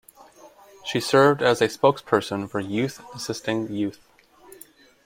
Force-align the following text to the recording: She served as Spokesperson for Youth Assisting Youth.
She 0.83 0.99
served 0.99 1.43
as 1.43 1.59
Spokesperson 1.61 2.49
for 2.49 2.59
Youth 2.59 3.03
Assisting 3.13 3.71
Youth. 3.71 3.99